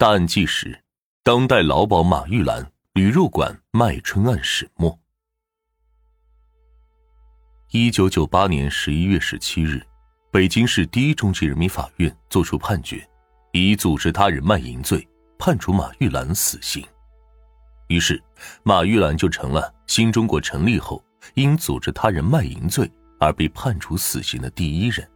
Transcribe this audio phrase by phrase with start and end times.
[0.00, 0.82] 大案纪实：
[1.22, 4.98] 当代老鸨马玉兰驴肉馆卖春案始末。
[7.70, 9.86] 一九九八年十一月十七日，
[10.30, 13.06] 北京市第一中级人民法院作出判决，
[13.52, 15.06] 以组织他人卖淫罪
[15.38, 16.82] 判处马玉兰死刑。
[17.88, 18.18] 于是，
[18.62, 21.04] 马玉兰就成了新中国成立后
[21.34, 25.06] 因组织他人卖淫罪而被判处死刑的第一人。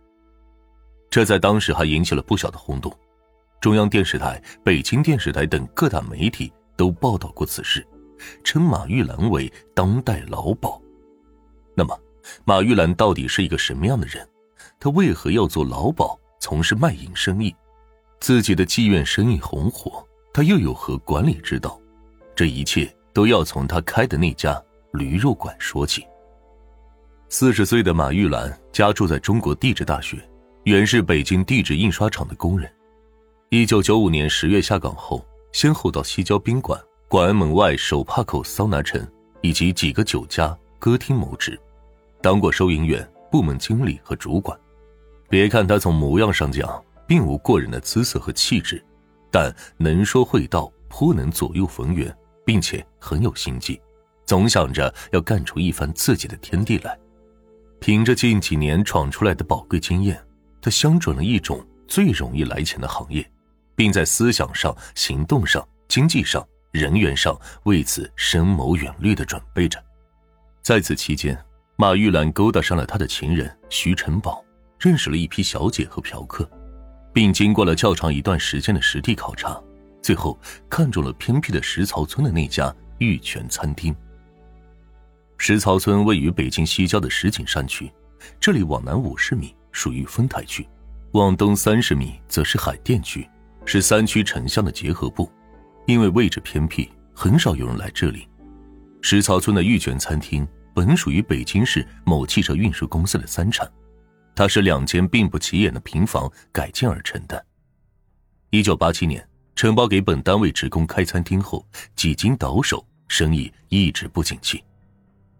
[1.08, 2.94] 这在当时还引起了不小的轰动。
[3.64, 7.82] 中央电视台、北京电视台等各大媒体都报道过此事，
[8.42, 10.78] 称马玉兰为当代老鸨。
[11.74, 11.98] 那么，
[12.44, 14.28] 马玉兰到底是一个什么样的人？
[14.78, 17.56] 他为何要做老鸨，从事卖淫生意？
[18.20, 21.80] 自己的妓院生意红火，他又有何管理之道？
[22.36, 26.06] 这一切都要从他开的那家驴肉馆说起。
[27.30, 30.18] 四十岁的马玉兰家住在中国地质大学，
[30.64, 32.70] 原是北京地质印刷厂的工人。
[33.56, 36.76] 一九九五年十月下岗后，先后到西郊宾馆、
[37.06, 39.00] 广安门外手帕口桑拿城
[39.42, 41.56] 以及几个酒家、歌厅谋职，
[42.20, 44.58] 当过收银员、部门经理和主管。
[45.28, 48.84] 别看他从模样上讲并无过人的姿色和气质，
[49.30, 52.12] 但能说会道，颇能左右逢源，
[52.44, 53.80] 并且很有心计，
[54.26, 56.98] 总想着要干出一番自己的天地来。
[57.78, 60.20] 凭着近几年闯出来的宝贵经验，
[60.60, 63.24] 他相准了一种最容易来钱的行业。
[63.76, 69.82] 并在思想上、行动上、经济上、人员上为此深谋远虑的准备着。
[70.62, 71.38] 在此期间，
[71.76, 74.42] 马玉兰勾搭上了他的情人徐成宝，
[74.78, 76.48] 认识了一批小姐和嫖客，
[77.12, 79.60] 并经过了较长一段时间的实地考察，
[80.00, 80.38] 最后
[80.70, 83.94] 看中了偏僻的石槽村的那家玉泉餐厅。
[85.36, 87.92] 石槽村位于北京西郊的石景山区，
[88.40, 90.66] 这里往南五十米属于丰台区，
[91.12, 93.28] 往东三十米则是海淀区。
[93.64, 95.30] 是三区城乡的结合部，
[95.86, 98.28] 因为位置偏僻，很少有人来这里。
[99.00, 103.70] 石槽村的玉泉餐厅本属于北京市某汽车运输公司的三产，
[104.34, 107.44] 它是两间并不起眼的平房改建而成的。
[108.50, 109.26] 一九八七年，
[109.56, 111.66] 承包给本单位职工开餐厅后，
[111.96, 114.62] 几经倒手，生意一直不景气。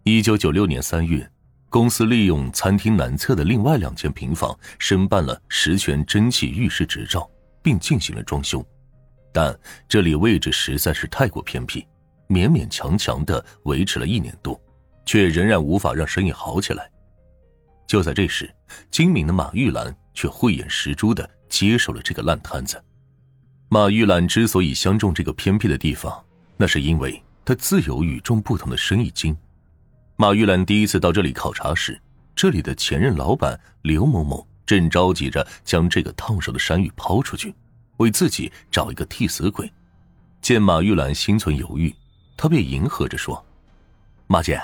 [0.03, 1.27] 一九九六年三月，
[1.69, 7.29] 公司利用餐厅南侧的另外两间平房，申办了十全蒸汽浴室执照。
[7.65, 8.63] 并进行了装修，
[9.33, 9.59] 但
[9.89, 11.83] 这里位置实在是太过偏僻，
[12.29, 14.61] 勉勉强强的维持了一年多，
[15.03, 16.87] 却仍然无法让生意好起来。
[17.87, 18.53] 就在这时，
[18.91, 22.79] 精明的马玉兰却慧眼识珠的接手了这个烂摊子。
[23.67, 26.23] 马玉兰之所以相中这个偏僻的地方，
[26.57, 29.35] 那是因为她自有与众不同的生意经。
[30.17, 31.99] 马玉兰第一次到这里考察时，
[32.35, 34.47] 这里的前任老板刘某某。
[34.65, 37.53] 正着急着将这个烫手的山芋抛出去，
[37.97, 39.71] 为自己找一个替死鬼。
[40.41, 41.95] 见马玉兰心存犹豫，
[42.37, 43.43] 他便迎合着说
[44.27, 44.61] ：“马姐，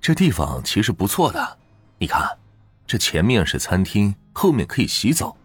[0.00, 1.58] 这地方其实不错的。
[1.98, 2.26] 你看，
[2.86, 5.36] 这前面是餐厅，后面可以洗澡。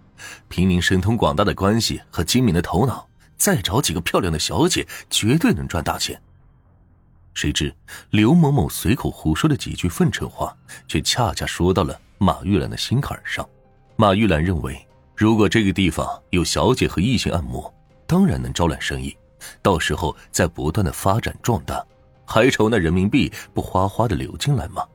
[0.50, 6.22] 凭您神通广大的关系和精明的头脑，再找几个漂亮的小姐，绝对能赚大钱。”
[7.34, 7.76] 谁知
[8.10, 13.48] 刘某某随口胡说的几句奉承话，却恰恰说到了马玉兰的心坎上。
[14.00, 14.80] 马玉兰认为，
[15.16, 17.74] 如果这个地方有小姐和异性按摩，
[18.06, 19.18] 当然能招揽生意，
[19.64, 21.84] 到时候再不断的发展壮大，
[22.24, 24.86] 还愁那人民币不哗哗的流进来吗？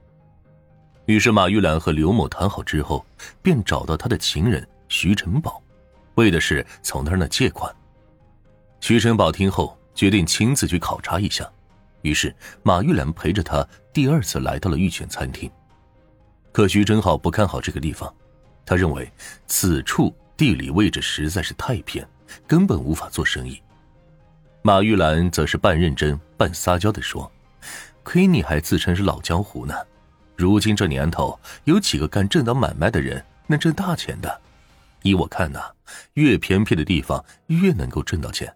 [1.06, 3.04] 于是马玉兰和刘某谈好之后，
[3.42, 5.60] 便找到他的情人徐成宝，
[6.14, 7.74] 为的是从他那借款。
[8.80, 11.44] 徐成宝听后决定亲自去考察一下，
[12.02, 15.50] 于是马玉兰陪着他第二次来到了玉泉餐厅。
[16.52, 18.12] 可徐成好不看好这个地方。
[18.64, 19.10] 他认为
[19.46, 22.06] 此处地理位置实在是太偏，
[22.46, 23.60] 根本无法做生意。
[24.62, 27.30] 马玉兰则是半认真半撒娇的说
[28.04, 29.74] ：“亏你还自称是老江湖呢，
[30.36, 34.40] 如今这年头，有几个干正当买卖的人能挣大钱的？
[35.02, 35.60] 依我看呐，
[36.14, 38.54] 越偏僻的地方越能够挣到钱。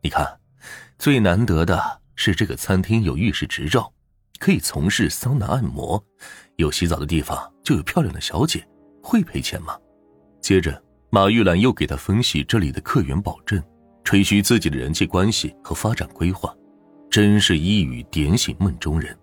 [0.00, 0.38] 你看，
[0.96, 3.92] 最难得的是这个餐厅有浴室执照，
[4.38, 6.00] 可以从事桑拿按摩，
[6.54, 8.64] 有洗澡的地方就有漂亮的小姐。”
[9.06, 9.78] 会赔钱吗？
[10.40, 13.62] 接着，马玉兰又给他分析这里的客源保证，
[14.02, 16.52] 吹嘘自己的人际关系和发展规划，
[17.08, 19.16] 真是一语点醒梦中人。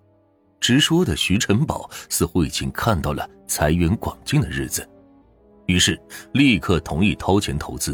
[0.62, 4.89] 直说的徐成宝似乎已经看到了财源广进的日子，
[5.65, 6.01] 于是
[6.31, 7.94] 立刻同意掏钱投资。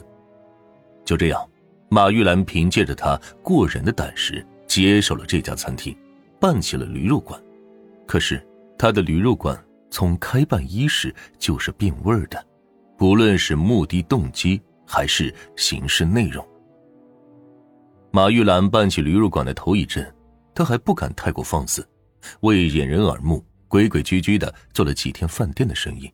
[1.03, 1.44] 就这样，
[1.89, 5.97] 马玉兰凭借着他过人的胆识，接手了这家餐厅，
[6.39, 7.42] 办起了驴肉馆。
[8.06, 8.39] 可是，
[8.77, 9.59] 他的驴肉馆。
[9.89, 12.45] 从开办伊始就是变味儿的，
[12.97, 16.45] 不论是目的动机还是形式内容。
[18.12, 20.13] 马玉兰办起驴肉馆的头一阵，
[20.53, 21.88] 她还不敢太过放肆，
[22.41, 26.12] 为掩人耳目，规规矩矩的做了几天饭店的生意。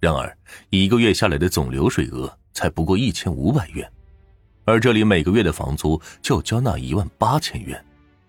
[0.00, 0.36] 然而，
[0.70, 3.90] 一个月下来的总流水额才不过一千五百元，
[4.66, 7.82] 而这里每个月的房租就要交纳一万八千元，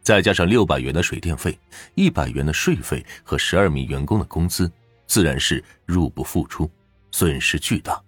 [0.05, 1.57] 再加上六百元的水电费、
[1.95, 4.71] 一百元的税费和十二名员工的工资，
[5.07, 6.69] 自然是入不敷出，
[7.09, 7.99] 损失巨大。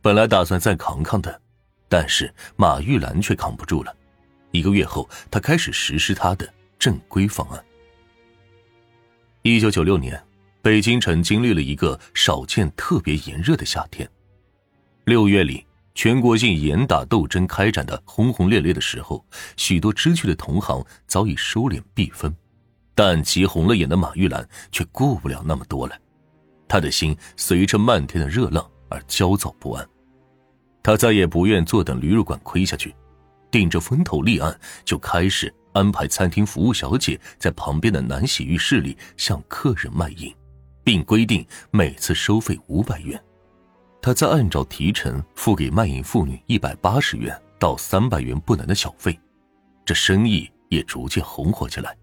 [0.00, 1.42] 本来打算再扛扛的。
[1.88, 3.94] 但是马玉兰却扛不住了，
[4.50, 7.64] 一个月后，她开始实施她的正规方案。
[9.42, 10.20] 一九九六年，
[10.62, 14.08] 北京城经历了一个少见、特别炎热的夏天。
[15.04, 15.64] 六月里，
[15.96, 19.24] 全国性严打斗争开展的轰轰烈烈的时候，
[19.56, 22.32] 许多知趣的同行早已收敛避风，
[22.94, 25.96] 但急红了眼的马玉兰却顾不了那么多了，
[26.68, 29.88] 她的心随着漫天的热浪而焦躁不安。
[30.82, 32.94] 他再也不愿坐等驴肉馆亏下去，
[33.50, 40.32] 顶着风头立案，就开始安排餐厅服务小姐在旁边的男洗浴室里向客人卖淫，
[40.84, 43.18] 并规定每次收费五百元。
[44.00, 49.18] 他再按照提成付给卖淫妇女一百八十元到三百元不等的小费，
[49.84, 51.96] 这生意也逐渐红火起来。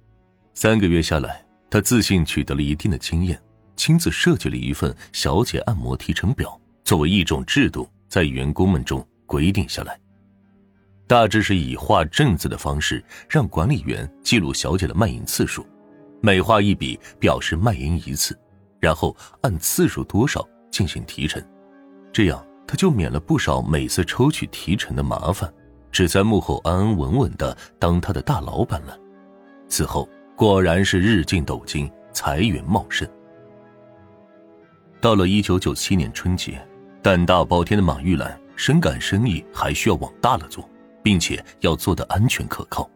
[0.53, 3.41] 三个月下来，他自信取得了一定的经验，
[3.75, 7.89] 亲自设计了一份小姐按摩提成表，作为一种制度。
[8.09, 9.99] 在员工们中规定下来，
[11.07, 15.65] 大致是以画正字的方式让管理员记录小姐的卖淫次数，
[16.21, 18.39] 每画一笔表示卖淫一次，
[18.79, 21.43] 然后按次数多少进行提成，
[22.13, 25.51] 这样他就免了不少每次抽取提成的麻烦，
[25.91, 28.97] 只在幕后安安稳稳的当他的大老板了。
[29.67, 33.05] 此后果然是日进斗金，财源茂盛。
[35.01, 36.65] 到了一九九七年春节。
[37.01, 40.69] 胆大包天的马玉兰深感生意还需要往大了做，
[41.03, 42.89] 并且要做的安全可靠，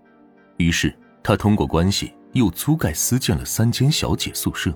[0.56, 4.74] 于是他通过关系又租盖私建了三间小姐宿舍。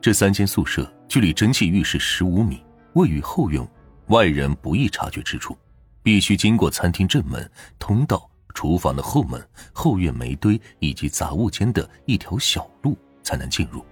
[0.00, 2.64] 这三间宿舍距离蒸汽浴室十五米，
[2.94, 3.64] 位于后院，
[4.08, 5.56] 外人不易察觉之处，
[6.02, 7.48] 必须经过餐厅正门、
[7.78, 9.40] 通道、厨房的后门、
[9.72, 13.84] 后院煤堆以及杂物间的一条小路才能进入。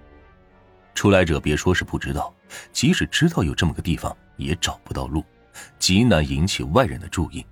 [0.93, 2.33] 出来者别说是不知道，
[2.71, 4.13] 即使知道有这么个地方。
[4.35, 5.23] 也找不到路，
[5.77, 7.45] 极难引起外人的注意。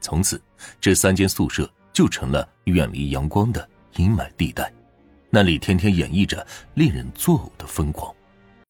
[0.00, 0.40] 从此，
[0.80, 4.72] 这三间宿舍就成了远离阳光的阴霾地带，
[5.28, 8.12] 那里天天演绎着令人作呕的疯狂。